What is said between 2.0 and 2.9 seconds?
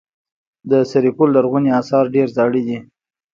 ډیر زاړه دي